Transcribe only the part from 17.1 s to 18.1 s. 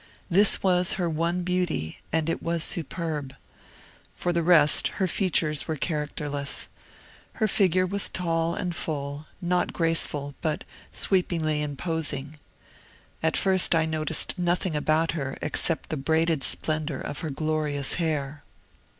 her glorious